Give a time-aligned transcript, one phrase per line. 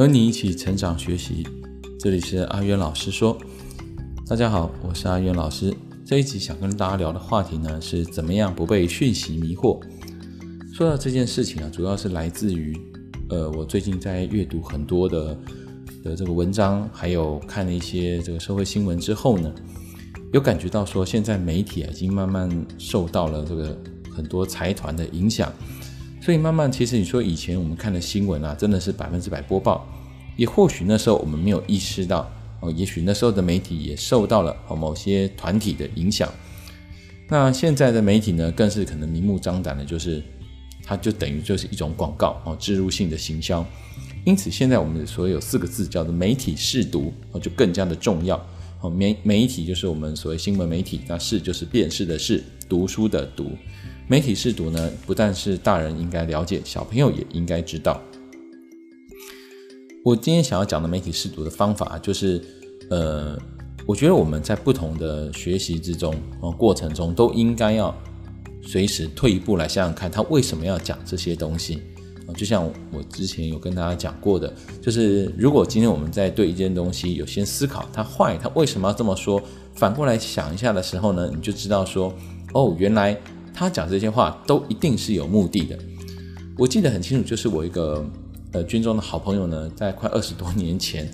[0.00, 1.46] 和你一起成长学习，
[1.98, 3.36] 这里是阿渊老师说。
[4.26, 5.76] 大家好，我是阿渊老师。
[6.06, 9.78] 这一集想跟大家聊的话题呢，是怎么样不被讯息迷惑。
[10.72, 12.74] 说到这件事情啊，主要是来自于，
[13.28, 15.38] 呃，我最近在阅读很多的
[16.02, 19.54] 的这个文章，还有看了一些这个社会新闻之后呢，
[20.32, 22.48] 有感觉到说，现在媒体啊，已经慢慢
[22.78, 23.78] 受到了这个
[24.10, 25.52] 很多财团的影响。
[26.20, 29.88] 所以慢慢，其实你说以前我们看的新闻啊，真的是百分之百播报，
[30.36, 36.28] 也或许那时候我们没有意识到哦，也许那时候的媒体也受到了某些团体的影响。
[37.26, 40.22] 那现在的媒体呢，更是可能明目张胆的，就是
[40.84, 43.64] 它就等于就是一种广告哦，置入性的行销。
[44.26, 48.36] 因此，现在我们所有四个字叫做媒体试读哦，就更加的重要
[48.82, 48.90] 哦。
[48.90, 53.52] 媒媒体就是我们所谓新闻媒体，那试就是辨识的试，读书的读。
[54.10, 58.02] 媒体试读呢，不但是大人应该了解，小朋友也应该知道。
[60.04, 62.42] 我今天想要讲的媒体试读的方法，就是，
[62.90, 63.38] 呃，
[63.86, 67.96] 我觉得我们在不同的学习之中，呃，过程中都应该要
[68.60, 71.80] 随时退一步来想想看，他为什么要讲这些东西。
[72.34, 74.52] 就像我之前有跟大家讲过的，
[74.82, 79.40] 就是如果今天我们在对一件东西有些思考，他坏，他为什么要这么说？
[79.72, 82.12] 反过来想一下的时候呢，你就知道说，
[82.54, 83.16] 哦，原来。
[83.60, 85.78] 他讲这些话都一定是有目的的。
[86.56, 88.02] 我记得很清楚，就是我一个
[88.52, 91.06] 呃军中的好朋友呢，在快二十多年前，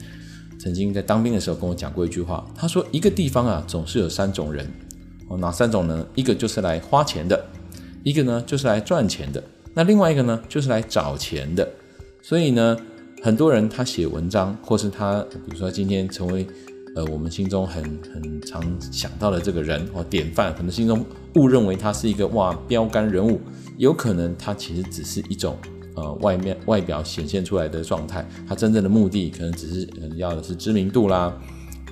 [0.56, 2.48] 曾经在当兵的时候跟我讲过一句话。
[2.54, 4.64] 他说：“一个地方啊，总是有三种人
[5.26, 6.06] 哦，哪三种呢？
[6.14, 7.44] 一个就是来花钱的，
[8.04, 9.42] 一个呢就是来赚钱的，
[9.74, 11.68] 那另外一个呢就是来找钱的。
[12.22, 12.76] 所以呢，
[13.24, 16.46] 很多人他写文章，或是他比如说今天成为。”
[16.96, 23.38] 呃，我们心中很很常想到的这个人或典范，可能心中误认为他是一个哇标杆人物，
[23.76, 25.58] 有可能他其实只是一种
[25.94, 31.30] 呃外面外表显现出来的状态，他真正的目的可能只是要的是知名度啦，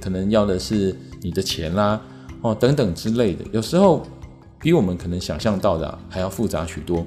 [0.01, 2.01] 可能要的是你的钱啦，
[2.41, 4.07] 哦等等之类的，有时候
[4.59, 7.07] 比我们可能想象到的还要复杂许多。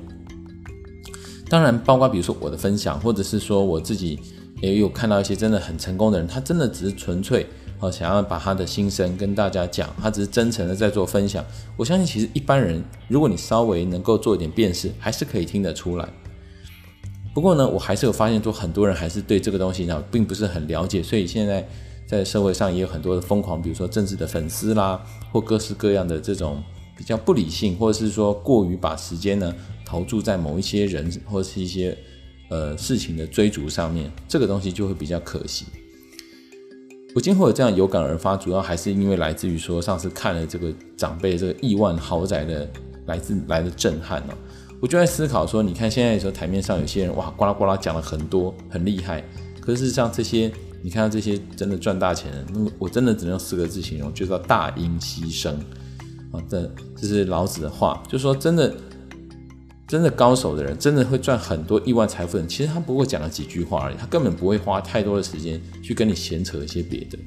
[1.49, 4.19] 当然，包括比如说我的分享，或者是说我自己
[4.61, 7.47] 也有看到一些真的很成功的人，他真的只是纯粹。
[7.79, 11.45] 好，想要把他的心声跟大家讲，他只是真诚的在做分享。
[11.75, 16.09] 我相信，其实一般人，如果你稍微能够做一点辨识，还是可以听得出来。
[17.35, 21.03] 不过呢，我还是有发现，说很多人还是对这个东西呢，并不是很了解。
[21.03, 21.67] 所以现在
[22.07, 24.99] 在社会上也有很多的疯狂，比如说政治的粉丝啦，
[25.31, 26.63] 或各式各样的这种
[26.97, 29.53] 比较不理性，或者是说过于把时间呢
[29.85, 31.95] 投注在某一些人或者是一些
[32.49, 35.67] 呃事情的追逐上面，这个东西就会比较可惜。
[37.17, 42.69] 我今后有这样有感而发，主要还是因为来自于说上次看了这个长辈这个亿万豪宅的
[43.07, 44.35] 来自来的震撼哦，
[44.79, 49.23] 我就在思考说，你看现在的时候台面上有些人哇呱啦呱啦讲了很多很厉害，
[49.59, 50.51] 可是像这些
[50.83, 55.55] 你看到这些真的赚大钱的，那么我真的只能用四个字形容，就叫大音希声
[56.31, 58.71] 啊，这这是老子的话，就说真的。
[59.87, 67.17] 真的高手的人，真的会赚很多亿万财富的人，其实他不过讲了几句话而已，他根本不会花太多的时间去跟你闲扯一些别的。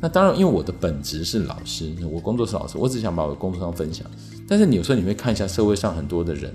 [0.00, 4.04] 那当然，因为我的本职是老师，我工作是老师，我只想把我的工作上分享。
[4.48, 6.52] 但是你有时候你会看一下社会上很多的人，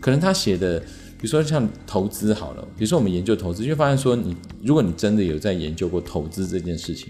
[0.00, 7.08] 可能他写的，比如说像投资好了，比如说我们研究投资，就会发现说你，如果你真的有在研究过投资这件事情，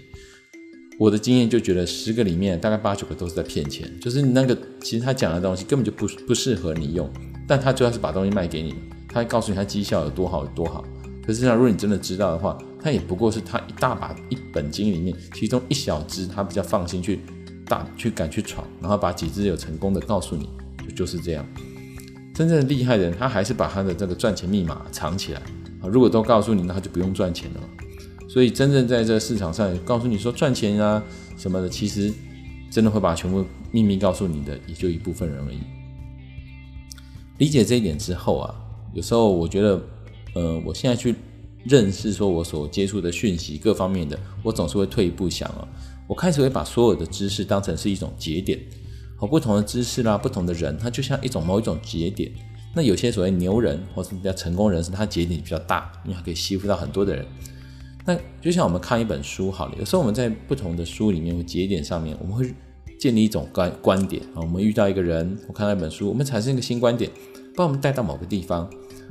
[0.97, 7.11] 我的经验就觉得十个里面大概八九个都是在骗钱，就是那个其实他讲的东西根本就不不适合你用。
[7.51, 8.73] 但他主要是把东西卖给你，
[9.09, 10.85] 他会告诉你他绩效有多好有多好。
[11.21, 17.19] 可是，如果你真的知道的话，他也不过是他一大把一本金里面其中一小支，他比较放心去
[17.65, 20.47] 大去敢去闯，然后把几只有成功的告诉你，
[20.87, 21.45] 就就是这样。
[22.33, 25.41] 真正的厉害的人，他还是把他的这个赚钱密码藏起来
[25.81, 25.89] 啊。
[25.89, 27.59] 如果都告诉你，那他就不用赚钱了。
[28.29, 31.03] 所以，真正在这个市场上告诉你说赚钱啊
[31.35, 32.13] 什么的，其实
[32.71, 35.59] 真的会把全部秘密告诉你的，也就一部分人而已。
[37.41, 38.53] 理解这一点之后啊，
[38.93, 39.81] 有时候我觉得，
[40.35, 41.15] 呃，我现在去
[41.63, 45.67] 认识说我所接触的讯息各方面的，我总是会退一步想啊，
[46.07, 48.59] 我开始会把所有的知识当成是一种节点，
[49.17, 52.31] 和不同的知识啦，不同的人，他就像一种某一种节点。
[52.75, 57.25] 那有些所谓牛人或是比较成功人士，他节点比较大，因为他可以吸附到很多的人。
[58.05, 62.53] 那就像我们看一本书好了，有时候我们在不同的书里面节点上面，我们会
[63.01, 64.37] 建立一种观观点啊。
[64.39, 67.11] 我们遇到一个人，我看到一本书，我们产生一个新观点。
[67.53, 68.67] 把我们带到某个地方，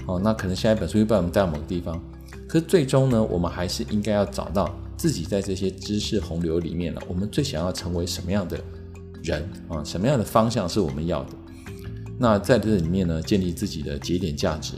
[0.07, 2.03] 哦，那可能下一本书又把我们带到某个地方，
[2.49, 8.59] 可是最终呢，我们还是应该要找到自己在这些知识洪流里面呢，我们最想要成为什么样的
[9.23, 9.85] 人啊？
[9.85, 11.31] 什么样的方向是我们要的？
[12.19, 14.73] 那在这里面呢，建立自己的节点价值。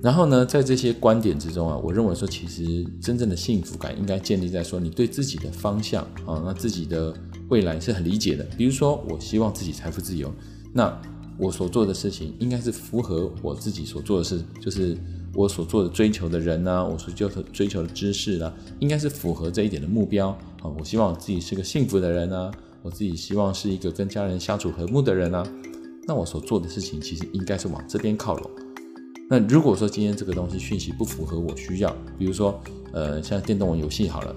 [0.00, 7.12] 然后呢，在这些观点之中啊，我认为说，其实真正的幸福感应该建立在说你对自己的方向啊，那自己的
[7.48, 8.44] 未来是很理解的。
[8.56, 10.32] 比如说，我希望自己财富自由，
[10.72, 11.00] 那
[11.36, 14.96] 我所做的事情应该是符合我自己所做的事，就是
[15.34, 20.28] 我所做的追求的人啊，我所就追求的知识啊，应该是符合这一点的目标
[20.62, 20.68] 啊。
[20.78, 22.50] 我希望我自己是个幸福的人啊，
[22.82, 25.46] 我自己希望是一个跟家人相处和睦的人啊。
[26.06, 28.50] 那我所做的事情其实应该是往这边靠拢。
[29.30, 32.58] 那如果说今天这个东西讯息不符合我需要，比如说，
[32.92, 34.34] 呃，像电动游戏好了，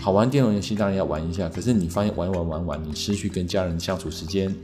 [0.00, 4.54] 好玩电动游戏当然要玩一下，可是你发现玩玩玩玩，你失去跟家人相处时间，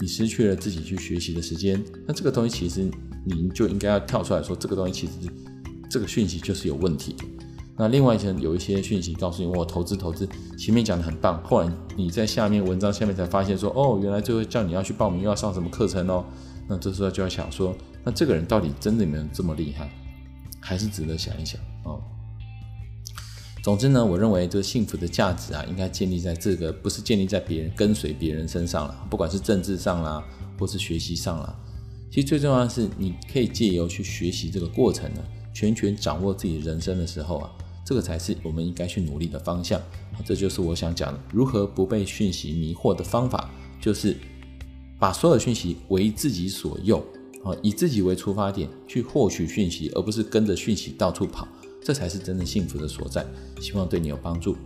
[0.00, 2.90] 你失去了自己去学习的时间，那这个东西其实
[3.24, 5.12] 你就应该要跳出来说，这个东西其实
[5.88, 7.14] 这个讯息就是有问题。
[7.76, 10.28] 那另外一些有一些讯息告诉你，我投资投资，
[10.58, 16.24] 前面讲的很棒，后来你在下面文章下面才发现说，哦，原来最后叫你要去报名，又要上什么课程哦，
[16.68, 17.74] 那这时候就要想说。
[18.04, 19.90] 那这个人到底真的有没有这么厉害，
[20.60, 22.02] 还是值得想一想哦。
[23.62, 30.20] 总之呢，我认为这个幸福的价值啊，应该建立在这个，不是建立在别人跟随别人身上了，不管是政治上啦，
[30.58, 31.56] 或是学习上啦。
[32.10, 35.22] 其实最重要的是，你可以借由去学习这个过程呢，
[35.54, 37.50] 全权掌握自己人生的时候啊，
[37.86, 39.80] 这个才是我们应该去努力的方向。
[40.24, 43.48] 这就是我想讲的，如何不被讯息迷惑的方法，
[43.80, 44.16] 就是
[44.98, 47.00] 把所有讯息为自己所用。
[47.44, 51.46] 啊以自己为出发点去获取讯息，而不是跟着讯息到处跑，
[51.82, 53.26] 这才是真正幸福的所在。
[53.60, 54.56] 希望对你有帮助。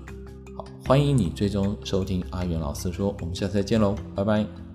[0.57, 4.66] 好，欢迎你最终收听阿元老师说，我们下次再见喽，拜拜。